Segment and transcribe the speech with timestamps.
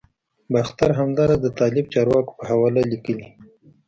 [0.53, 3.27] باختر همداراز د طالب چارواکو په حواله لیکلي